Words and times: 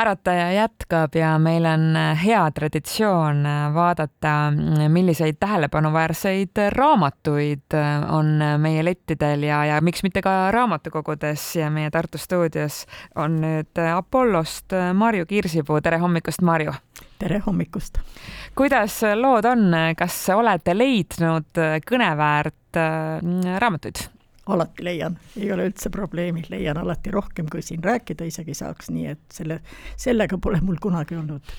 ärataja 0.00 0.52
jätkab 0.52 1.14
ja 1.14 1.38
meil 1.38 1.64
on 1.68 1.96
hea 2.24 2.50
traditsioon 2.50 3.44
vaadata, 3.74 4.52
milliseid 4.88 5.36
tähelepanuväärseid 5.40 6.60
raamatuid 6.72 7.76
on 8.08 8.40
meie 8.58 8.84
lettidel 8.84 9.42
ja, 9.42 9.64
ja 9.64 9.80
miks 9.80 10.02
mitte 10.02 10.22
ka 10.24 10.50
raamatukogudes 10.50 11.56
ja 11.56 11.70
meie 11.70 11.90
Tartu 11.90 12.18
stuudios 12.18 12.86
on 13.14 13.40
nüüd 13.44 13.82
Apollost 13.96 14.72
Marju 14.94 15.26
Kirsipuu, 15.26 15.80
tere 15.80 15.98
hommikust, 15.98 16.42
Marju! 16.42 16.72
tere 17.18 17.42
hommikust! 17.46 18.00
kuidas 18.56 19.02
lood 19.14 19.44
on, 19.44 19.68
kas 19.96 20.22
olete 20.34 20.76
leidnud 20.78 21.60
kõneväärt 21.90 22.80
raamatuid? 23.58 24.19
Alati 24.46 24.84
leian, 24.84 25.18
ei 25.40 25.50
ole 25.52 25.68
üldse 25.70 25.90
probleemi, 25.92 26.44
leian 26.50 26.80
alati 26.80 27.12
rohkem, 27.14 27.48
kui 27.52 27.62
siin 27.62 27.82
rääkida 27.84 28.26
isegi 28.28 28.54
saaks, 28.56 28.90
nii 28.94 29.06
et 29.12 29.22
selle, 29.34 29.60
sellega 30.00 30.38
pole 30.38 30.62
mul 30.64 30.80
kunagi 30.82 31.18
olnud. 31.20 31.54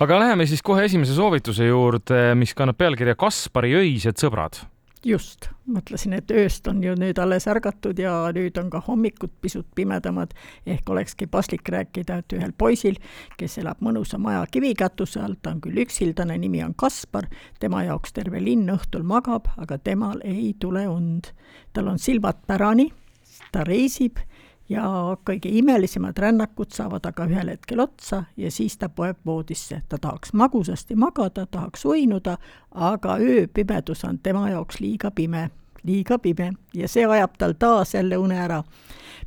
aga 0.00 0.20
läheme 0.22 0.46
siis 0.46 0.62
kohe 0.62 0.84
esimese 0.86 1.16
soovituse 1.16 1.66
juurde, 1.66 2.34
mis 2.38 2.54
kannab 2.54 2.78
pealkirja 2.78 3.16
Kaspari 3.18 3.74
öised 3.74 4.20
sõbrad 4.22 4.62
just, 5.06 5.48
mõtlesin, 5.70 6.16
et 6.16 6.30
ööst 6.34 6.66
on 6.70 6.82
ju 6.84 6.94
nüüd 6.98 7.18
alles 7.22 7.46
ärgatud 7.50 7.98
ja 8.00 8.12
nüüd 8.34 8.58
on 8.58 8.70
ka 8.72 8.80
hommikud 8.86 9.32
pisut 9.40 9.66
pimedamad, 9.78 10.34
ehk 10.66 10.90
olekski 10.90 11.28
paslik 11.30 11.68
rääkida, 11.72 12.18
et 12.22 12.36
ühel 12.36 12.52
poisil, 12.58 12.98
kes 13.38 13.58
elab 13.62 13.82
mõnusa 13.84 14.18
maja 14.18 14.44
kivikatuse 14.50 15.22
all, 15.22 15.38
ta 15.42 15.54
on 15.54 15.62
küll 15.64 15.78
üksildane, 15.84 16.38
nimi 16.42 16.62
on 16.64 16.74
Kaspar, 16.74 17.28
tema 17.62 17.84
jaoks 17.86 18.16
terve 18.16 18.42
linn 18.42 18.70
õhtul 18.74 19.06
magab, 19.06 19.50
aga 19.56 19.78
temal 19.78 20.22
ei 20.24 20.54
tule 20.60 20.88
und. 20.90 21.32
tal 21.72 21.88
on 21.88 21.98
silmad 21.98 22.42
pärani, 22.46 22.90
ta 23.52 23.64
reisib 23.64 24.18
ja 24.68 25.16
kõige 25.24 25.50
imelisemad 25.52 26.18
rännakud 26.18 26.74
saavad 26.74 27.06
aga 27.06 27.26
ühel 27.30 27.50
hetkel 27.52 27.80
otsa 27.80 28.24
ja 28.36 28.50
siis 28.50 28.76
ta 28.78 28.88
poeb 28.88 29.18
voodisse. 29.26 29.82
ta 29.88 29.98
tahaks 29.98 30.32
magusasti 30.32 30.96
magada, 30.96 31.46
tahaks 31.46 31.84
uinuda, 31.84 32.38
aga 32.70 33.16
ööpimedus 33.16 34.04
on 34.04 34.18
tema 34.18 34.50
jaoks 34.50 34.80
liiga 34.80 35.10
pime, 35.10 35.50
liiga 35.84 36.18
pime 36.18 36.52
ja 36.74 36.88
see 36.88 37.06
ajab 37.06 37.38
tal 37.38 37.54
taas 37.58 37.94
jälle 37.94 38.16
une 38.16 38.38
ära. 38.38 38.62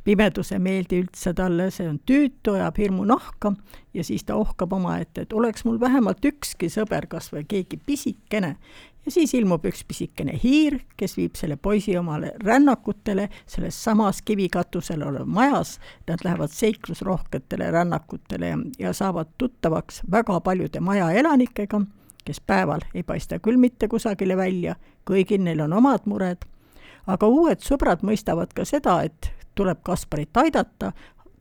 pimedus 0.04 0.52
ei 0.52 0.58
meeldi 0.58 1.02
üldse 1.02 1.34
talle, 1.34 1.70
see 1.70 1.88
on 1.88 2.00
tüütu, 2.06 2.54
ajab 2.54 2.78
hirmu 2.78 3.04
nahka 3.04 3.52
ja 3.94 4.04
siis 4.04 4.24
ta 4.24 4.36
ohkab 4.36 4.72
omaette, 4.72 5.20
et 5.20 5.32
oleks 5.32 5.64
mul 5.64 5.80
vähemalt 5.80 6.24
ükski 6.24 6.68
sõber, 6.70 7.06
kas 7.08 7.32
või 7.32 7.44
keegi 7.48 7.80
pisikene, 7.86 8.56
ja 9.04 9.10
siis 9.10 9.34
ilmub 9.34 9.64
üks 9.64 9.82
pisikene 9.88 10.34
hiir, 10.42 10.80
kes 10.96 11.16
viib 11.16 11.38
selle 11.38 11.56
poisi 11.56 11.96
omale 11.98 12.32
rännakutele 12.44 13.28
selles 13.46 13.78
samas 13.84 14.22
kivikatusel 14.22 15.02
olev 15.02 15.26
majas, 15.26 15.78
nad 16.08 16.24
lähevad 16.24 16.52
seiklusrohketele 16.52 17.70
rännakutele 17.70 18.54
ja, 18.78 18.92
saavad 18.92 19.32
tuttavaks 19.38 20.02
väga 20.10 20.40
paljude 20.40 20.80
maja 20.80 21.10
elanikega, 21.10 21.80
kes 22.24 22.40
päeval 22.40 22.80
ei 22.94 23.02
paista 23.02 23.38
küll 23.38 23.56
mitte 23.56 23.88
kusagile 23.88 24.36
välja, 24.36 24.76
kõigil 25.08 25.42
neil 25.44 25.60
on 25.64 25.72
omad 25.72 26.04
mured, 26.06 26.44
aga 27.06 27.26
uued 27.26 27.64
sõbrad 27.64 28.04
mõistavad 28.06 28.52
ka 28.54 28.64
seda, 28.68 29.00
et 29.02 29.32
tuleb 29.54 29.80
Kasparit 29.82 30.36
aidata, 30.36 30.92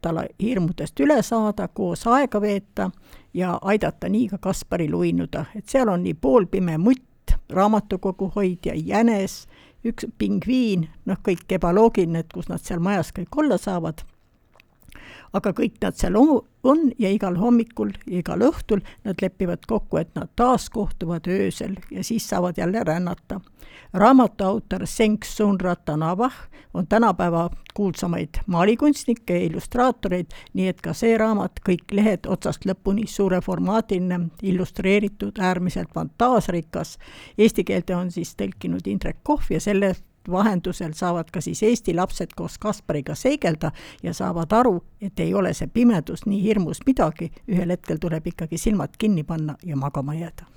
talle 0.01 0.29
hirmudest 0.41 0.99
üle 0.99 1.19
saada, 1.23 1.67
koos 1.67 2.07
aega 2.07 2.41
veeta 2.41 2.89
ja 3.33 3.57
aidata 3.61 4.09
nii 4.09 4.29
ka 4.29 4.37
Kasparil 4.37 4.95
uinuda, 4.95 5.45
et 5.55 5.67
seal 5.67 5.91
on 5.91 6.03
nii 6.03 6.13
poolpime 6.13 6.77
mutt, 6.77 7.03
raamatukogu 7.49 8.31
hoidja, 8.35 8.73
jänes, 8.75 9.47
üks 9.85 10.07
pingviin, 10.17 10.87
noh, 11.05 11.19
kõik 11.25 11.49
ebaloogiline, 11.55 12.23
et 12.23 12.33
kus 12.33 12.49
nad 12.51 12.63
seal 12.63 12.81
majas 12.83 13.13
kõik 13.15 13.37
olla 13.43 13.57
saavad 13.57 14.03
aga 15.33 15.53
kõik 15.53 15.77
nad 15.81 15.97
seal 15.99 16.17
on 16.19 16.91
ja 16.99 17.11
igal 17.11 17.37
hommikul 17.39 17.93
ja 18.05 18.19
igal 18.19 18.43
õhtul 18.43 18.81
nad 19.05 19.21
lepivad 19.21 19.65
kokku, 19.67 19.97
et 20.01 20.11
nad 20.15 20.29
taas 20.35 20.69
kohtuvad 20.69 21.27
öösel 21.27 21.77
ja 21.91 22.03
siis 22.03 22.27
saavad 22.29 22.57
jälle 22.57 22.83
rännata. 22.83 23.41
raamatu 23.93 24.43
autor 24.43 24.87
Senk 24.87 25.25
Sunratanavah 25.25 26.33
on 26.73 26.87
tänapäeva 26.87 27.49
kuulsamaid 27.73 28.29
maalikunstnikke 28.45 29.33
ja 29.39 29.45
illustraatoreid, 29.45 30.25
nii 30.53 30.67
et 30.67 30.81
ka 30.81 30.93
see 30.93 31.17
raamat, 31.17 31.61
kõik 31.69 31.91
lehed 31.91 32.27
otsast 32.27 32.65
lõpuni 32.65 33.07
suureformaatiline, 33.07 34.19
illustreeritud, 34.41 35.39
äärmiselt 35.39 35.93
fantaasrikas. 35.93 36.97
Eesti 37.37 37.63
keelde 37.63 37.95
on 37.95 38.11
siis 38.11 38.35
tõlkinud 38.35 38.87
Indrek 38.87 39.23
Kohv 39.23 39.49
ja 39.49 39.61
selle 39.63 39.95
vahendusel 40.31 40.93
saavad 40.97 41.31
ka 41.33 41.41
siis 41.41 41.63
Eesti 41.63 41.95
lapsed 41.97 42.35
koos 42.37 42.57
Kaspariga 42.61 43.15
seigelda 43.15 43.71
ja 44.03 44.13
saavad 44.13 44.53
aru, 44.53 44.79
et 45.01 45.19
ei 45.19 45.33
ole 45.33 45.53
see 45.57 45.69
pimedus 45.73 46.25
nii 46.25 46.41
hirmus 46.43 46.83
midagi, 46.87 47.31
ühel 47.47 47.75
hetkel 47.75 48.01
tuleb 48.01 48.27
ikkagi 48.33 48.57
silmad 48.57 48.97
kinni 48.97 49.23
panna 49.23 49.57
ja 49.65 49.77
magama 49.79 50.15
jääda. 50.17 50.47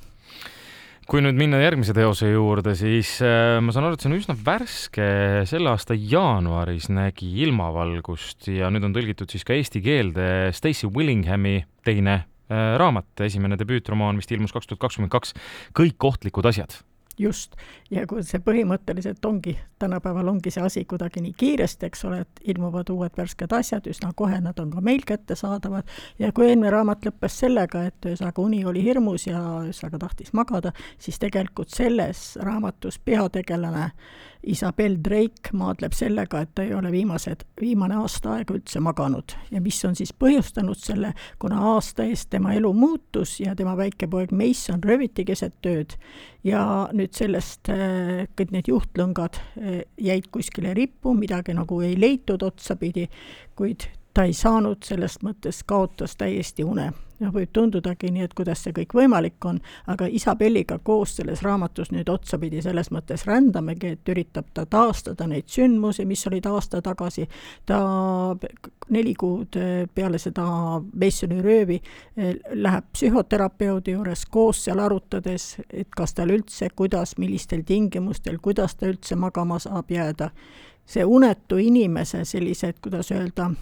Kui 1.11 1.19
nüüd 1.19 1.35
minna 1.35 1.59
järgmise 1.59 1.93
teose 1.97 2.29
juurde, 2.31 2.77
siis 2.79 3.17
äh, 3.27 3.57
ma 3.61 3.73
saan 3.75 3.89
aru, 3.89 3.99
et 3.99 4.05
see 4.05 4.09
on 4.09 4.15
üsna 4.21 4.37
värske, 4.39 5.07
selle 5.51 5.73
aasta 5.73 5.97
jaanuaris 5.99 6.87
nägi 6.95 7.27
ilmavalgust 7.43 8.47
ja 8.55 8.71
nüüd 8.71 8.87
on 8.87 8.95
tõlgitud 8.95 9.33
siis 9.35 9.43
ka 9.45 9.57
eesti 9.57 9.83
keelde 9.83 10.29
Stacy 10.55 10.87
Willinghami 10.87 11.59
teine 11.83 12.15
äh, 12.23 12.77
raamat, 12.79 13.11
esimene 13.27 13.59
debüütromaan 13.59 14.23
vist 14.23 14.31
ilmus 14.31 14.55
kaks 14.55 14.71
tuhat 14.71 14.87
kakskümmend 14.87 15.13
kaks, 15.13 15.35
Kõik 15.75 16.07
ohtlikud 16.07 16.47
asjad 16.53 16.79
just, 17.21 17.57
ja 17.91 18.07
kui 18.07 18.23
see 18.27 18.41
põhimõtteliselt 18.45 19.25
ongi, 19.27 19.57
tänapäeval 19.83 20.29
ongi 20.33 20.53
see 20.55 20.65
asi 20.65 20.85
kuidagi 20.89 21.23
nii 21.25 21.35
kiiresti, 21.39 21.89
eks 21.91 22.05
ole, 22.09 22.23
et 22.25 22.43
ilmuvad 22.55 22.91
uued 22.95 23.17
värsked 23.19 23.53
asjad, 23.57 23.87
üsna 23.91 24.13
kohe 24.17 24.41
nad 24.41 24.59
on 24.63 24.73
ka 24.73 24.83
meil 24.85 25.05
kättesaadavad, 25.07 25.89
ja 26.19 26.33
kui 26.33 26.49
eelmine 26.49 26.73
raamat 26.73 27.07
lõppes 27.09 27.39
sellega, 27.45 27.87
et 27.91 28.11
ühesõnaga 28.11 28.43
uni 28.43 28.65
oli 28.65 28.85
hirmus 28.85 29.27
ja 29.29 29.41
ühesõnaga 29.67 30.05
tahtis 30.07 30.33
magada, 30.37 30.73
siis 30.99 31.21
tegelikult 31.23 31.75
selles 31.75 32.37
raamatus 32.43 32.99
peategelane 33.05 33.91
Isabel 34.43 34.97
Drake 35.05 35.53
maadleb 35.55 35.95
sellega, 35.95 36.41
et 36.43 36.51
ta 36.57 36.65
ei 36.67 36.75
ole 36.75 36.91
viimased, 36.93 37.45
viimane 37.61 37.95
aasta 38.01 38.37
aega 38.37 38.57
üldse 38.57 38.83
maganud. 38.83 39.37
Ja 39.55 39.61
mis 39.63 39.79
on 39.87 39.95
siis 39.99 40.11
põhjustanud 40.19 40.81
selle, 40.83 41.13
kuna 41.43 41.61
aasta 41.75 42.07
eest 42.11 42.31
tema 42.35 42.55
elu 42.57 42.73
muutus 42.75 43.39
ja 43.41 43.55
tema 43.59 43.77
väike 43.79 44.09
poeg 44.11 44.35
Mason 44.35 44.83
rööviti 44.83 45.25
keset 45.29 45.55
tööd. 45.63 45.95
Ja 46.43 46.89
nüüd 46.93 47.15
sellest 47.15 47.71
äh, 47.71 48.27
kõik 48.35 48.55
need 48.57 48.71
juhtlõngad 48.73 49.39
äh, 49.39 49.83
jäid 50.03 50.27
kuskile 50.35 50.75
rippu, 50.75 51.15
midagi 51.15 51.55
nagu 51.55 51.79
ei 51.87 51.95
leitud 52.01 52.43
otsapidi, 52.43 53.07
kuid 53.59 53.87
ta 54.15 54.25
ei 54.25 54.33
saanud, 54.33 54.83
selles 54.85 55.19
mõttes 55.25 55.63
kaotas 55.67 56.17
täiesti 56.17 56.65
une. 56.65 56.93
noh, 57.23 57.31
võib 57.31 57.53
tundudagi 57.55 58.09
nii, 58.11 58.25
et 58.27 58.33
kuidas 58.35 58.65
see 58.65 58.73
kõik 58.75 58.97
võimalik 58.99 59.45
on, 59.47 59.61
aga 59.87 60.09
Isabelliga 60.11 60.81
koos 60.83 61.13
selles 61.21 61.45
raamatus 61.47 61.93
nüüd 61.95 62.09
otsapidi 62.11 62.59
selles 62.65 62.91
mõttes 62.91 63.23
rändamegi, 63.29 63.93
et 63.95 64.11
üritab 64.11 64.49
ta 64.55 64.65
taastada 64.67 65.29
neid 65.31 65.47
sündmusi, 65.47 66.03
mis 66.05 66.27
olid 66.27 66.49
aasta 66.51 66.83
tagasi, 66.83 67.29
ta 67.67 67.79
neli 68.91 69.15
kuud 69.15 69.61
peale 69.95 70.19
seda 70.19 70.49
Masoni 70.83 71.39
röövi 71.47 71.79
eh, 71.79 72.35
läheb 72.59 72.91
psühhoterapeudi 72.93 73.95
juures 73.95 74.27
koos 74.27 74.65
seal 74.67 74.83
arutades, 74.83 75.53
et 75.71 75.95
kas 75.95 76.19
tal 76.19 76.35
üldse, 76.35 76.73
kuidas, 76.75 77.15
millistel 77.23 77.63
tingimustel, 77.63 78.43
kuidas 78.43 78.75
ta 78.75 78.91
üldse 78.91 79.15
magama 79.17 79.63
saab 79.63 79.91
jääda. 79.91 80.31
see 80.87 81.05
unetu 81.05 81.57
inimese 81.63 82.25
sellised, 82.25 82.83
kuidas 82.83 83.13
öelda, 83.15 83.53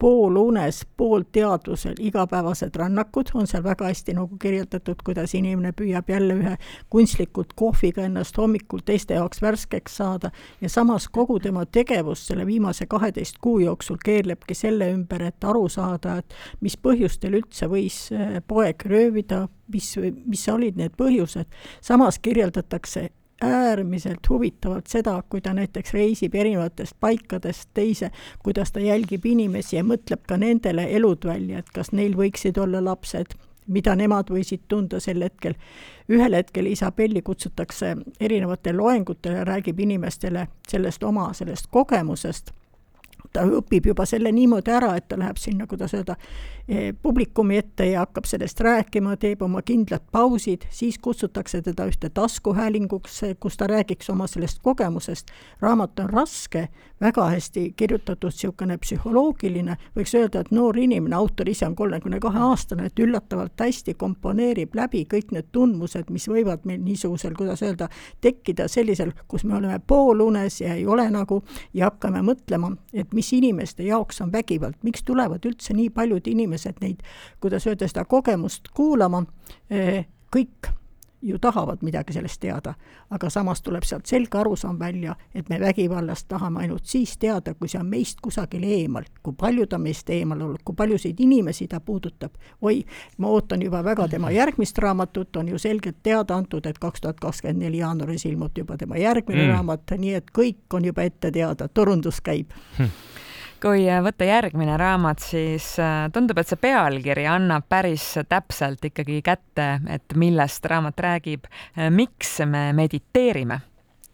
poolunes, 0.00 0.86
poolteadvusel 0.96 1.94
igapäevased 2.00 2.76
rännakud, 2.76 3.30
on 3.34 3.46
seal 3.46 3.64
väga 3.64 3.90
hästi 3.90 4.14
nagu 4.16 4.38
kirjeldatud, 4.40 5.02
kuidas 5.04 5.34
inimene 5.36 5.74
püüab 5.76 6.08
jälle 6.08 6.38
ühe 6.40 6.54
kunstlikult 6.90 7.52
kohviga 7.56 8.06
ennast 8.08 8.38
hommikul 8.40 8.80
teiste 8.84 9.18
jaoks 9.18 9.42
värskeks 9.44 9.98
saada. 10.00 10.32
Ja 10.60 10.72
samas 10.72 11.08
kogu 11.12 11.38
tema 11.40 11.66
tegevus 11.66 12.24
selle 12.30 12.46
viimase 12.48 12.86
kaheteist 12.86 13.38
kuu 13.44 13.58
jooksul 13.60 14.00
keerlebki 14.04 14.56
selle 14.56 14.88
ümber, 14.94 15.26
et 15.28 15.44
aru 15.44 15.68
saada, 15.68 16.16
et 16.22 16.34
mis 16.64 16.78
põhjustel 16.80 17.36
üldse 17.42 17.68
võis 17.68 18.06
eh, 18.16 18.40
poeg 18.48 18.86
röövida, 18.88 19.46
mis, 19.72 19.92
mis 20.24 20.48
olid 20.48 20.80
need 20.80 20.96
põhjused, 20.96 21.52
samas 21.84 22.18
kirjeldatakse 22.18 23.10
äärmiselt 23.40 24.28
huvitavalt 24.28 24.86
seda, 24.86 25.22
kui 25.28 25.40
ta 25.40 25.54
näiteks 25.54 25.92
reisib 25.94 26.34
erinevatest 26.34 26.96
paikadest 27.00 27.70
teise, 27.74 28.10
kuidas 28.42 28.72
ta 28.72 28.80
jälgib 28.80 29.26
inimesi 29.26 29.76
ja 29.76 29.84
mõtleb 29.84 30.26
ka 30.28 30.36
nendele 30.36 30.86
elud 30.96 31.24
välja, 31.24 31.58
et 31.58 31.70
kas 31.74 31.92
neil 31.92 32.16
võiksid 32.16 32.60
olla 32.60 32.84
lapsed, 32.84 33.34
mida 33.66 33.94
nemad 33.96 34.30
võisid 34.30 34.66
tunda 34.68 35.00
sel 35.00 35.22
hetkel. 35.22 35.54
ühel 36.08 36.34
hetkel 36.34 36.66
Isabelli 36.66 37.22
kutsutakse 37.22 37.96
erinevatele 38.20 38.76
loengutele, 38.76 39.44
räägib 39.44 39.80
inimestele 39.80 40.48
sellest 40.68 41.02
oma, 41.02 41.32
sellest 41.32 41.70
kogemusest 41.70 42.50
ta 43.32 43.44
õpib 43.46 43.86
juba 43.90 44.06
selle 44.08 44.32
niimoodi 44.34 44.72
ära, 44.74 44.94
et 44.98 45.08
ta 45.08 45.18
läheb 45.18 45.38
sinna, 45.38 45.66
kuidas 45.70 45.94
öelda, 45.94 46.16
eh, 46.68 46.90
publikumi 47.02 47.56
ette 47.56 47.86
ja 47.86 48.04
hakkab 48.04 48.26
sellest 48.26 48.60
rääkima, 48.60 49.16
teeb 49.16 49.42
oma 49.42 49.62
kindlad 49.62 50.02
pausid, 50.12 50.66
siis 50.70 50.98
kutsutakse 50.98 51.62
teda 51.62 51.86
ühte 51.86 52.10
taskuhäälinguks, 52.14 53.20
kus 53.40 53.56
ta 53.56 53.66
räägiks 53.66 54.10
oma 54.10 54.26
sellest 54.26 54.58
kogemusest. 54.62 55.30
raamat 55.60 55.98
on 55.98 56.10
raske, 56.10 56.68
väga 57.00 57.30
hästi 57.30 57.72
kirjutatud, 57.76 58.30
niisugune 58.30 58.78
psühholoogiline, 58.78 59.76
võiks 59.96 60.14
öelda, 60.14 60.40
et 60.40 60.50
noor 60.50 60.78
inimene, 60.78 61.16
autor 61.16 61.48
ise 61.48 61.66
on 61.66 61.76
kolmekümne 61.76 62.20
kahe 62.20 62.38
aastane, 62.38 62.86
et 62.86 62.98
üllatavalt 62.98 63.60
hästi 63.60 63.94
komponeerib 63.94 64.74
läbi 64.74 65.04
kõik 65.04 65.32
need 65.32 65.50
tundmused, 65.52 66.10
mis 66.10 66.28
võivad 66.28 66.64
meil 66.64 66.80
niisugusel, 66.84 67.34
kuidas 67.36 67.62
öelda, 67.62 67.88
tekkida 68.20 68.68
sellisel, 68.68 69.12
kus 69.28 69.44
me 69.44 69.56
oleme 69.56 69.80
poolunes 69.86 70.60
ja 70.60 70.74
ei 70.74 70.86
ole 70.86 71.10
nagu 71.10 71.42
ja 71.74 71.90
hakkame 71.90 72.22
mõtlema, 72.22 72.72
et 72.92 73.12
mis 73.12 73.19
inimeste 73.32 73.84
jaoks 73.84 74.20
on 74.20 74.32
vägivald, 74.32 74.78
miks 74.82 75.04
tulevad 75.06 75.44
üldse 75.46 75.74
nii 75.76 75.90
paljud 75.94 76.26
inimesed 76.26 76.80
neid, 76.80 77.02
kuidas 77.40 77.66
öelda, 77.66 77.88
seda 77.88 78.04
kogemust 78.08 78.72
kuulama, 78.74 79.24
eh, 79.70 80.06
kõik 80.36 80.72
ju 81.22 81.38
tahavad 81.38 81.78
midagi 81.82 82.12
sellest 82.12 82.40
teada, 82.40 82.74
aga 83.10 83.30
samas 83.30 83.62
tuleb 83.62 83.84
sealt 83.84 84.06
selge 84.06 84.38
arusaam 84.38 84.78
välja, 84.78 85.14
et 85.34 85.48
me 85.48 85.60
vägivallast 85.60 86.28
tahame 86.28 86.60
ainult 86.60 86.86
siis 86.86 87.18
teada, 87.18 87.54
kui 87.54 87.68
see 87.68 87.80
on 87.80 87.86
meist 87.86 88.20
kusagil 88.22 88.64
eemal, 88.64 89.04
kui 89.22 89.34
palju 89.36 89.66
ta 89.66 89.78
meist 89.78 90.10
eemal 90.10 90.40
olnud, 90.40 90.62
kui 90.64 90.74
paljusid 90.74 91.20
inimesi 91.20 91.68
ta 91.68 91.80
puudutab. 91.80 92.32
oi, 92.62 92.84
ma 93.18 93.28
ootan 93.28 93.62
juba 93.62 93.84
väga 93.84 94.08
tema 94.08 94.30
järgmist 94.30 94.78
raamatut, 94.78 95.36
on 95.36 95.48
ju 95.48 95.58
selgelt 95.58 96.02
teada 96.02 96.36
antud, 96.36 96.66
et 96.66 96.78
kaks 96.78 97.00
tuhat 97.00 97.20
kakskümmend 97.20 97.62
neli 97.62 97.78
jaanuaris 97.78 98.24
ilmub 98.24 98.58
juba 98.58 98.76
tema 98.76 98.96
järgmine 98.96 99.44
mm. 99.44 99.52
raamat, 99.52 99.96
nii 99.98 100.14
et 100.14 100.30
kõik 100.38 100.74
on 100.74 100.84
juba 100.84 101.02
ette 101.02 101.30
teada, 101.30 101.68
turundus 101.68 102.20
käib 102.20 102.52
hm 102.78 102.92
kui 103.60 103.84
võtta 104.04 104.26
järgmine 104.26 104.76
raamat, 104.80 105.20
siis 105.22 105.72
äh, 105.82 106.06
tundub, 106.12 106.40
et 106.40 106.48
see 106.48 106.60
pealkiri 106.60 107.26
annab 107.28 107.66
päris 107.68 108.06
täpselt 108.28 108.84
ikkagi 108.88 109.20
kätte, 109.24 109.72
et 109.90 110.16
millest 110.18 110.66
raamat 110.70 111.00
räägib. 111.00 111.48
Äh, 111.76 111.90
miks 111.94 112.38
me 112.46 112.70
mediteerime? 112.76 113.60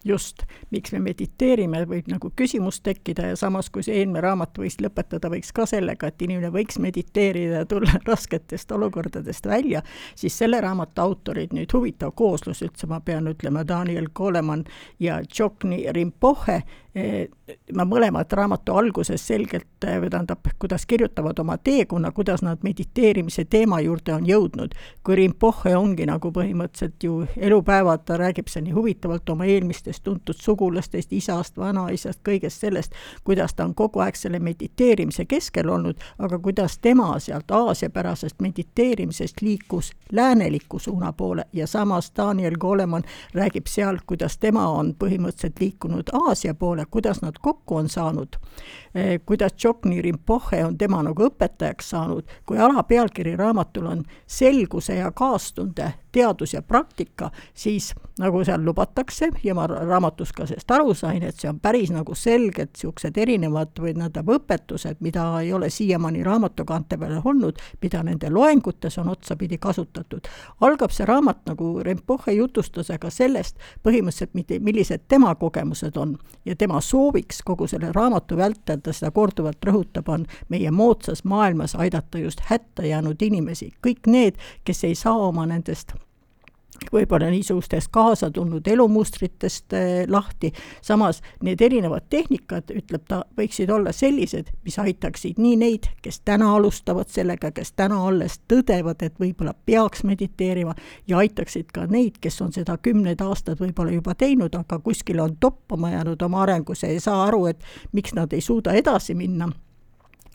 Just, 0.07 0.43
miks 0.71 0.93
me 0.95 1.01
mediteerime, 1.03 1.83
võib 1.89 2.09
nagu 2.11 2.31
küsimus 2.37 2.81
tekkida 2.85 3.33
ja 3.33 3.37
samas, 3.37 3.71
kui 3.71 3.85
see 3.87 3.99
eelmine 4.01 4.23
raamat 4.25 4.59
võis 4.63 4.79
lõpetada, 4.83 5.31
võiks 5.33 5.53
ka 5.57 5.67
sellega, 5.67 6.11
et 6.11 6.23
inimene 6.23 6.53
võiks 6.55 6.79
mediteerida 6.83 7.63
ja 7.63 7.69
tulla 7.69 7.99
rasketest 8.11 8.73
olukordadest 8.73 9.47
välja, 9.47 9.83
siis 10.15 10.39
selle 10.39 10.61
raamatu 10.63 11.03
autorid, 11.03 11.55
nüüd 11.57 11.73
huvitav 11.75 12.15
kooslus 12.17 12.63
üldse, 12.67 12.89
ma 12.91 13.01
pean 13.05 13.29
ütlema, 13.31 13.67
Daniel 13.67 14.11
Koleman 14.13 14.65
ja 15.03 15.21
Chokni 15.27 15.85
Rimpoche, 15.93 16.63
ma 17.77 17.85
mõlemad 17.85 18.31
raamatu 18.33 18.73
alguses 18.79 19.21
selgelt, 19.27 19.67
tähendab, 19.81 20.47
kuidas 20.59 20.87
kirjutavad 20.89 21.39
oma 21.39 21.59
teekonna, 21.59 22.11
kuidas 22.17 22.43
nad 22.43 22.63
mediteerimise 22.65 23.45
teema 23.45 23.81
juurde 23.85 24.15
on 24.15 24.25
jõudnud. 24.27 24.75
kui 25.05 25.17
Rimpoche 25.17 25.77
ongi 25.77 26.07
nagu 26.07 26.33
põhimõtteliselt 26.33 27.05
ju 27.05 27.27
elupäevad, 27.37 28.05
ta 28.05 28.17
räägib 28.17 28.49
seal 28.49 28.65
nii 28.65 28.73
huvitavalt 28.73 29.29
oma 29.29 29.45
eelmistest 29.45 29.96
tuntud 30.03 30.35
sugulastest, 30.41 31.13
isast, 31.13 31.57
vanaisast, 31.57 32.21
kõigest 32.29 32.61
sellest, 32.61 32.93
kuidas 33.25 33.55
ta 33.55 33.65
on 33.65 33.75
kogu 33.75 34.01
aeg 34.01 34.17
selle 34.17 34.39
mediteerimise 34.39 35.25
keskel 35.25 35.69
olnud, 35.69 36.01
aga 36.19 36.39
kuidas 36.39 36.79
tema 36.79 37.19
sealt 37.19 37.51
Aasia-pärasest 37.51 38.41
mediteerimisest 38.41 39.41
liikus 39.43 39.93
lääneliku 40.13 40.79
suuna 40.79 41.13
poole. 41.13 41.45
Ja 41.53 41.67
samas 41.67 42.13
Daniel 42.17 42.57
Goleman 42.59 43.05
räägib 43.35 43.67
seal, 43.67 43.99
kuidas 44.07 44.39
tema 44.39 44.69
on 44.69 44.95
põhimõtteliselt 44.99 45.61
liikunud 45.61 46.11
Aasia 46.13 46.55
poole, 46.55 46.85
kuidas 46.91 47.23
nad 47.23 47.35
kokku 47.41 47.77
on 47.77 47.89
saanud, 47.89 48.37
eh, 48.95 49.21
kuidas 49.27 49.55
Chokni 49.55 50.03
Rimpoche 50.03 50.65
on 50.65 50.79
tema 50.79 51.03
nagu 51.03 51.29
õpetajaks 51.29 51.91
saanud, 51.91 52.25
kui 52.47 52.59
alapealkiri 52.59 53.37
raamatul 53.37 53.87
on 53.87 54.05
selguse 54.27 54.95
ja 54.95 55.11
kaastunde 55.11 55.93
teadus 56.13 56.55
ja 56.55 56.63
praktika, 56.63 57.31
siis 57.55 57.95
nagu 58.19 58.45
seal 58.45 58.65
lubatakse 58.65 59.29
ja 59.45 59.55
ma 59.55 59.67
raamatus 59.81 60.33
ka 60.33 60.47
sellest 60.47 60.71
aru 60.71 60.95
sain, 60.95 61.23
et 61.23 61.37
see 61.37 61.49
on 61.51 61.61
päris 61.61 61.91
nagu 61.95 62.15
selgelt 62.15 62.75
niisugused 62.77 63.19
erinevad 63.19 63.79
või 63.81 63.95
tähendab 63.97 64.29
õpetused, 64.37 65.01
mida 65.01 65.25
ei 65.41 65.53
ole 65.53 65.71
siiamaani 65.71 66.25
raamatukaante 66.25 66.99
peal 66.99 67.21
olnud, 67.25 67.61
mida 67.83 68.03
nende 68.07 68.31
loengutes 68.31 68.99
on 68.99 69.09
otsapidi 69.09 69.59
kasutatud. 69.59 70.29
algab 70.61 70.91
see 70.91 71.07
raamat 71.07 71.45
nagu 71.47 71.73
Rempoche 71.83 72.33
jutustusega 72.33 73.11
sellest 73.11 73.57
põhimõtteliselt, 73.83 74.61
millised 74.61 75.07
tema 75.09 75.35
kogemused 75.35 75.97
on 75.97 76.17
ja 76.45 76.57
tema 76.57 76.81
sooviks 76.81 77.43
kogu 77.43 77.67
selle 77.67 77.93
raamatu 77.93 78.37
vältel, 78.37 78.81
ta 78.81 78.93
seda 78.93 79.11
korduvalt 79.11 79.65
rõhutab, 79.65 80.09
on 80.09 80.27
meie 80.49 80.71
moodsas 80.71 81.25
maailmas 81.25 81.75
aidata 81.75 82.19
just 82.19 82.41
hätta 82.51 82.87
jäänud 82.87 83.23
inimesi, 83.23 83.73
kõik 83.87 84.07
need, 84.07 84.41
kes 84.65 84.85
ei 84.85 84.95
saa 84.95 85.17
oma 85.17 85.47
nendest 85.47 85.95
võib-olla 86.93 87.31
niisugustest 87.31 87.91
kaasa 87.95 88.31
tulnud 88.31 88.69
elumustritest 88.69 89.73
eh, 89.77 90.05
lahti, 90.09 90.53
samas 90.83 91.23
need 91.43 91.61
erinevad 91.61 92.09
tehnikad, 92.11 92.71
ütleb 92.75 93.07
ta, 93.09 93.23
võiksid 93.39 93.71
olla 93.73 93.93
sellised, 93.93 94.53
mis 94.65 94.79
aitaksid 94.79 95.41
nii 95.43 95.57
neid, 95.61 95.91
kes 96.03 96.21
täna 96.25 96.53
alustavad 96.57 97.11
sellega, 97.13 97.51
kes 97.57 97.73
täna 97.77 98.01
alles 98.09 98.41
tõdevad, 98.49 99.03
et 99.03 99.21
võib-olla 99.21 99.55
peaks 99.67 100.05
mediteerima, 100.05 100.75
ja 101.07 101.21
aitaksid 101.23 101.73
ka 101.75 101.87
neid, 101.91 102.21
kes 102.21 102.41
on 102.45 102.53
seda 102.55 102.79
kümneid 102.83 103.23
aastaid 103.25 103.61
võib-olla 103.63 103.95
juba 103.97 104.15
teinud, 104.15 104.55
aga 104.55 104.79
kuskile 104.79 105.23
on 105.23 105.37
toppama 105.41 105.91
jäänud 105.95 106.23
oma 106.23 106.43
arengus 106.43 106.83
ja 106.83 106.93
ei 106.93 107.01
saa 107.01 107.25
aru, 107.27 107.47
et 107.53 107.63
miks 107.93 108.15
nad 108.15 108.33
ei 108.33 108.41
suuda 108.41 108.77
edasi 108.77 109.15
minna. 109.15 109.51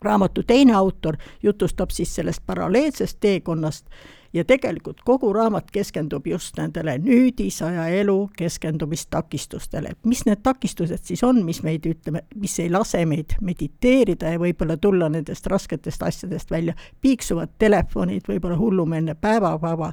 Raamatu 0.04 0.42
teine 0.42 0.74
autor 0.74 1.16
jutustab 1.42 1.90
siis 1.90 2.14
sellest 2.14 2.42
paralleelsest 2.46 3.20
teekonnast 3.20 3.86
ja 4.32 4.44
tegelikult 4.44 5.00
kogu 5.04 5.32
raamat 5.32 5.70
keskendub 5.72 6.26
just 6.26 6.56
nendele 6.56 6.96
nüüdisaja 6.98 7.86
elu 7.86 8.30
keskendumistakistustele. 8.36 9.92
mis 10.04 10.24
need 10.26 10.40
takistused 10.42 11.04
siis 11.04 11.22
on, 11.24 11.44
mis 11.44 11.62
meid, 11.62 11.86
ütleme, 11.86 12.24
mis 12.34 12.58
ei 12.60 12.70
lase 12.70 13.04
meid 13.06 13.36
mediteerida 13.40 14.32
ja 14.32 14.40
võib-olla 14.40 14.76
tulla 14.76 15.08
nendest 15.08 15.46
rasketest 15.46 16.02
asjadest 16.02 16.50
välja, 16.50 16.74
piiksuvad 17.00 17.58
telefonid, 17.58 18.22
võib-olla 18.28 18.58
hullumeelne 18.58 19.14
päevakava 19.14 19.92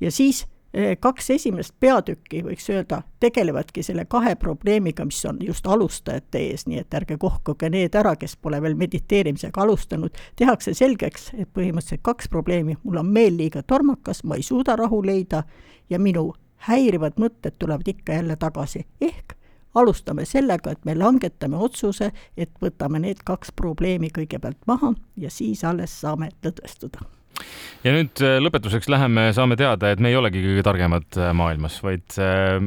ja 0.00 0.10
siis 0.10 0.46
kaks 1.00 1.30
esimest 1.30 1.74
peatükki, 1.80 2.42
võiks 2.44 2.68
öelda, 2.70 3.02
tegelevadki 3.20 3.82
selle 3.82 4.04
kahe 4.04 4.34
probleemiga, 4.36 5.04
mis 5.08 5.20
on 5.26 5.38
just 5.40 5.66
alustajate 5.66 6.42
ees, 6.50 6.66
nii 6.68 6.82
et 6.82 6.94
ärge 6.94 7.16
kohkuge 7.18 7.70
need 7.72 7.96
ära, 7.96 8.14
kes 8.16 8.36
pole 8.36 8.60
veel 8.62 8.76
mediteerimisega 8.76 9.62
alustanud, 9.64 10.20
tehakse 10.36 10.74
selgeks, 10.76 11.30
et 11.38 11.48
põhimõtteliselt 11.54 12.04
kaks 12.04 12.28
probleemi, 12.28 12.76
mul 12.84 13.00
on 13.00 13.10
meel 13.12 13.36
liiga 13.36 13.62
tormakas, 13.62 14.22
ma 14.24 14.36
ei 14.36 14.44
suuda 14.44 14.76
rahu 14.76 15.00
leida 15.06 15.42
ja 15.90 15.98
minu 15.98 16.32
häirivad 16.68 17.16
mõtted 17.16 17.56
tulevad 17.58 17.88
ikka 17.88 18.20
jälle 18.20 18.36
tagasi, 18.36 18.84
ehk 19.00 19.36
alustame 19.74 20.24
sellega, 20.24 20.72
et 20.72 20.84
me 20.84 20.94
langetame 20.98 21.56
otsuse, 21.56 22.10
et 22.36 22.50
võtame 22.62 23.00
need 23.04 23.22
kaks 23.24 23.54
probleemi 23.56 24.10
kõigepealt 24.14 24.60
maha 24.66 24.94
ja 25.16 25.30
siis 25.30 25.64
alles 25.64 26.00
saame 26.00 26.32
lõdvestuda 26.44 27.17
ja 27.84 27.94
nüüd 27.94 28.22
äh, 28.24 28.36
lõpetuseks 28.42 28.90
läheme, 28.92 29.28
saame 29.36 29.56
teada, 29.60 29.92
et 29.92 30.02
me 30.02 30.12
ei 30.12 30.18
olegi 30.18 30.42
kõige 30.44 30.64
targemad 30.66 31.18
äh, 31.18 31.32
maailmas, 31.36 31.78
vaid 31.84 32.18
äh, 32.22 32.58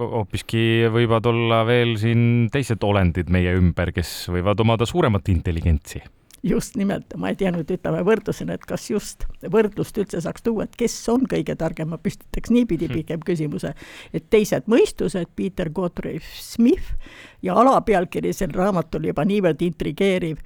hoopiski 0.00 0.64
võivad 0.94 1.28
olla 1.30 1.62
veel 1.68 1.96
siin 2.00 2.50
teised 2.52 2.84
olendid 2.86 3.32
meie 3.32 3.54
ümber, 3.58 3.92
kes 3.94 4.24
võivad 4.32 4.60
omada 4.64 4.88
suuremat 4.88 5.30
intelligentsi. 5.32 6.02
Just 6.44 6.74
nimelt, 6.76 7.14
ma 7.16 7.30
ei 7.32 7.38
tea 7.40 7.48
nüüd 7.54 7.70
ütleme 7.72 8.02
võrdlusena, 8.04 8.58
et 8.58 8.64
kas 8.68 8.90
just 8.90 9.22
võrdlust 9.48 9.96
üldse 9.96 10.20
saaks 10.20 10.44
tuua, 10.44 10.66
et 10.66 10.74
kes 10.76 10.92
on 11.08 11.24
kõige 11.30 11.54
targem, 11.56 11.88
ma 11.88 11.96
püstitaks 11.96 12.52
niipidi 12.52 12.84
hmm. 12.84 12.98
pigem 13.00 13.22
küsimuse, 13.24 13.72
et 14.12 14.26
teised 14.28 14.68
mõistused, 14.68 15.30
Peter 15.38 15.72
Gottfried 15.72 16.26
Smith 16.36 16.92
ja 17.44 17.56
alapealkiri 17.62 18.34
sel 18.36 18.52
raamatul 18.52 19.08
juba 19.08 19.24
niivõrd 19.24 19.64
intrigeeriv, 19.64 20.44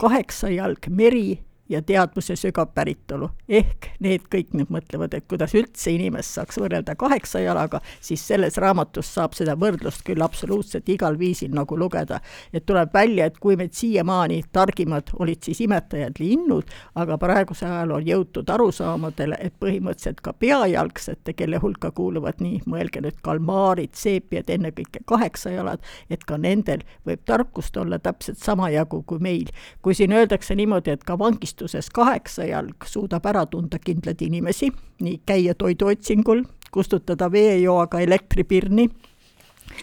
kaheksa 0.00 0.48
jalg 0.54 0.88
meri 0.88 1.36
ja 1.68 1.82
teadvuse 1.82 2.36
sügav 2.36 2.70
päritolu. 2.74 3.30
ehk 3.48 3.90
need 4.00 4.26
kõik 4.32 4.52
nüüd 4.54 4.70
mõtlevad, 4.70 5.14
et 5.14 5.26
kuidas 5.28 5.54
üldse 5.54 5.90
inimest 5.90 6.36
saaks 6.36 6.58
võrrelda 6.60 6.94
kaheksa 6.98 7.40
jalaga, 7.40 7.80
siis 8.00 8.22
selles 8.26 8.56
raamatus 8.62 9.08
saab 9.14 9.34
seda 9.34 9.56
võrdlust 9.56 10.04
küll 10.06 10.22
absoluutselt 10.22 10.88
igal 10.88 11.18
viisil 11.18 11.54
nagu 11.54 11.78
lugeda. 11.78 12.20
et 12.52 12.66
tuleb 12.66 12.94
välja, 12.94 13.26
et 13.26 13.38
kui 13.38 13.56
meid 13.56 13.72
siiamaani 13.72 14.42
targimad 14.52 15.10
olid 15.18 15.42
siis 15.42 15.60
imetajad 15.60 16.18
linnud, 16.18 16.64
aga 16.94 17.18
praegusel 17.18 17.72
ajal 17.72 17.90
on 17.98 18.06
jõutud 18.06 18.50
arusaamadele, 18.50 19.36
et 19.40 19.54
põhimõtteliselt 19.60 20.20
ka 20.20 20.32
peajalgsete, 20.32 21.32
kelle 21.32 21.58
hulka 21.62 21.90
kuuluvad 21.90 22.40
nii, 22.40 22.62
mõelge 22.66 23.02
nüüd 23.02 23.18
kalmaarid, 23.22 23.94
seepiad, 23.94 24.50
ennekõike 24.50 25.02
kaheksajalad, 25.06 25.82
et 26.10 26.24
ka 26.24 26.38
nendel 26.38 26.84
võib 27.06 27.24
tarkust 27.24 27.76
olla 27.76 27.98
täpselt 27.98 28.38
sama 28.38 28.70
jagu 28.70 29.02
kui 29.02 29.18
meil. 29.18 29.50
kui 29.82 29.94
siin 29.94 30.12
öeldakse 30.12 30.54
niimoodi, 30.54 30.90
et 30.90 31.04
ka 31.04 31.18
vangist 31.18 31.55
unistuses 31.56 31.88
kaheksajalg 31.90 32.84
suudab 32.86 33.26
ära 33.26 33.46
tunda 33.46 33.78
kindlaid 33.78 34.20
inimesi, 34.20 34.68
nii 35.00 35.20
käia 35.26 35.54
toiduotsingul, 35.54 36.42
kustutada 36.70 37.30
veejoaga 37.32 38.00
elektripirni, 38.00 38.88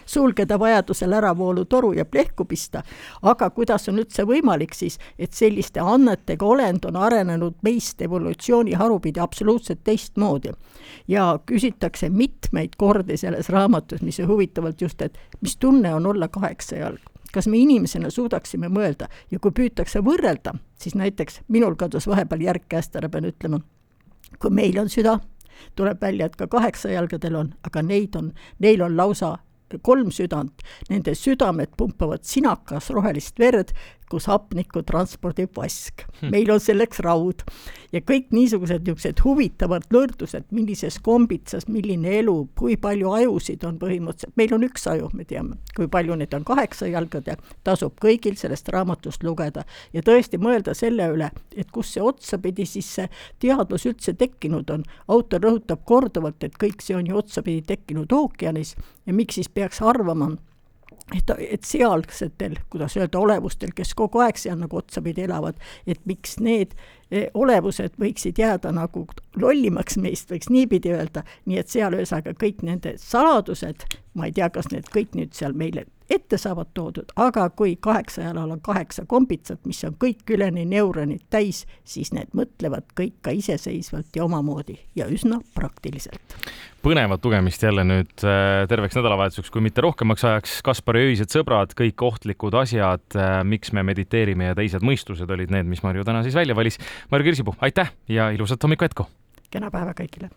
sulgeda 0.06 0.58
vajadusel 0.58 1.12
äravoolutoru 1.12 1.92
ja 1.92 2.04
plehku 2.04 2.44
pista, 2.44 2.82
aga 3.22 3.50
kuidas 3.50 3.88
on 3.88 3.98
üldse 3.98 4.22
võimalik 4.24 4.74
siis, 4.74 4.98
et 5.18 5.32
selliste 5.32 5.80
annetega 5.80 6.46
olend 6.46 6.84
on 6.84 6.96
arenenud 6.96 7.58
meist 7.62 8.00
evolutsiooni 8.02 8.72
harupidi 8.72 9.20
absoluutselt 9.20 9.82
teistmoodi. 9.84 10.52
ja 11.08 11.38
küsitakse 11.46 12.08
mitmeid 12.08 12.76
kordi 12.76 13.16
selles 13.16 13.48
raamatus, 13.48 14.02
mis 14.02 14.18
huvitavalt 14.26 14.80
just, 14.80 15.02
et 15.02 15.18
mis 15.40 15.56
tunne 15.56 15.94
on 15.94 16.06
olla 16.06 16.28
kaheksa 16.28 16.76
jalga 16.76 17.13
kas 17.34 17.48
me 17.50 17.58
inimesena 17.58 18.10
suudaksime 18.14 18.70
mõelda 18.72 19.08
ja 19.30 19.40
kui 19.42 19.54
püütakse 19.54 20.02
võrrelda, 20.04 20.54
siis 20.80 20.94
näiteks 20.98 21.42
minul 21.48 21.76
kadus 21.80 22.06
vahepeal 22.10 22.44
järg 22.46 22.68
käest 22.70 22.96
ära, 22.96 23.10
pean 23.10 23.26
ütlema, 23.30 23.60
kui 24.38 24.54
meil 24.54 24.78
on 24.78 24.90
süda, 24.92 25.18
tuleb 25.78 26.00
välja, 26.02 26.28
et 26.30 26.38
ka 26.38 26.48
kaheksajalgadel 26.50 27.40
on, 27.40 27.50
aga 27.66 27.82
neid 27.82 28.16
on, 28.18 28.32
neil 28.62 28.82
on 28.86 28.96
lausa 28.96 29.36
kolm 29.82 30.10
südant, 30.14 30.62
nende 30.90 31.14
südamed 31.18 31.72
pumpavad 31.76 32.22
sinakas 32.26 32.90
rohelist 32.94 33.40
verd, 33.42 33.72
kus 34.10 34.28
hapnikku 34.30 34.82
transpordib 34.86 35.54
vask 35.56 36.06
hmm.. 36.20 36.30
meil 36.34 36.50
on 36.50 36.60
selleks 36.60 37.00
raud. 37.04 37.44
ja 37.92 38.00
kõik 38.00 38.32
niisugused 38.34 38.84
niisugused 38.84 39.20
huvitavad 39.24 39.84
lõrdused, 39.92 40.44
millises 40.50 40.98
kombitsas, 41.02 41.66
milline 41.68 42.18
elu, 42.20 42.48
kui 42.58 42.76
palju 42.76 43.10
ajusid 43.12 43.64
on 43.64 43.78
põhimõtteliselt, 43.78 44.34
meil 44.36 44.54
on 44.54 44.64
üks 44.64 44.86
aju, 44.90 45.10
me 45.14 45.24
teame, 45.24 45.58
kui 45.76 45.88
palju 45.88 46.16
neid 46.16 46.34
on 46.34 46.44
kaheksajalgade, 46.44 47.36
tasub 47.64 47.98
kõigil 48.00 48.36
sellest 48.36 48.68
raamatust 48.68 49.22
lugeda 49.24 49.64
ja 49.92 50.02
tõesti 50.02 50.38
mõelda 50.38 50.74
selle 50.74 51.08
üle, 51.14 51.30
et 51.56 51.70
kus 51.70 51.92
see 51.94 52.02
otsapidi 52.02 52.66
siis 52.66 52.88
see 52.98 53.08
teadvus 53.40 53.86
üldse 53.86 54.14
tekkinud 54.14 54.70
on. 54.70 54.84
autor 55.08 55.40
rõhutab 55.40 55.84
korduvalt, 55.84 56.42
et 56.44 56.56
kõik 56.58 56.82
see 56.82 56.96
on 56.96 57.06
ju 57.06 57.16
otsapidi 57.16 57.62
tekkinud 57.62 58.12
ookeanis 58.12 58.76
ja 59.06 59.12
miks 59.12 59.34
siis 59.34 59.48
peaks 59.48 59.82
arvama, 59.82 60.34
et, 61.12 61.30
et 61.38 61.64
sealsetel, 61.64 62.56
kuidas 62.72 62.96
öelda, 62.96 63.20
olevustel, 63.20 63.74
kes 63.76 63.92
kogu 63.98 64.22
aeg 64.24 64.40
seal 64.40 64.56
nagu 64.60 64.78
otsapidi 64.80 65.26
elavad, 65.26 65.58
et 65.86 66.00
miks 66.08 66.38
need 66.40 66.72
olevused 67.34 67.98
võiksid 68.00 68.38
jääda 68.38 68.72
nagu 68.74 69.06
lollimaks 69.40 69.98
meist, 70.00 70.30
võiks 70.30 70.50
niipidi 70.50 70.94
öelda, 70.94 71.24
nii 71.46 71.58
et 71.60 71.72
seal 71.72 71.96
ühesõnaga 71.96 72.34
kõik 72.40 72.62
nende 72.66 72.94
saladused, 73.00 73.86
ma 74.14 74.28
ei 74.28 74.36
tea, 74.36 74.50
kas 74.50 74.70
need 74.72 74.88
kõik 74.94 75.16
nüüd 75.18 75.34
seal 75.36 75.56
meile 75.58 75.86
ette 76.10 76.38
saavad 76.38 76.68
toodud, 76.74 77.14
aga 77.16 77.48
kui 77.56 77.76
kaheksa 77.80 78.26
jalal 78.26 78.50
on 78.54 78.60
kaheksa 78.60 79.06
kombitsat, 79.08 79.62
mis 79.64 79.80
on 79.88 79.96
kõik 80.00 80.28
üleni 80.36 80.66
neuronid 80.68 81.24
täis, 81.32 81.64
siis 81.84 82.12
need 82.12 82.34
mõtlevad 82.36 82.86
kõik 82.98 83.16
ka 83.24 83.32
iseseisvalt 83.32 84.16
ja 84.16 84.26
omamoodi 84.28 84.78
ja 84.96 85.08
üsna 85.10 85.40
praktiliselt 85.54 86.36
põnevat 86.84 87.24
lugemist 87.24 87.62
jälle 87.64 87.84
nüüd 87.86 88.24
äh, 88.26 88.66
terveks 88.68 88.96
nädalavahetuseks, 88.98 89.50
kui 89.52 89.62
mitte 89.64 89.80
rohkemaks 89.84 90.24
ajaks. 90.28 90.58
Kaspari 90.66 91.06
öised 91.08 91.32
sõbrad, 91.32 91.72
kõik 91.78 92.02
ohtlikud 92.04 92.56
asjad, 92.60 93.04
äh, 93.16 93.38
miks 93.48 93.72
me 93.72 93.84
mediteerime 93.86 94.50
ja 94.50 94.56
teised 94.58 94.84
mõistused 94.84 95.30
olid 95.32 95.52
need, 95.54 95.68
mis 95.70 95.80
Marju 95.84 96.04
täna 96.04 96.20
siis 96.26 96.36
välja 96.36 96.56
valis. 96.56 96.76
Marju 97.10 97.24
Kirsipuu, 97.24 97.54
aitäh 97.60 97.92
ja 98.08 98.30
ilusat 98.30 98.62
hommiku 98.62 98.84
jätku! 98.84 99.06
kena 99.50 99.70
päeva 99.70 99.92
kõigile! 99.94 100.30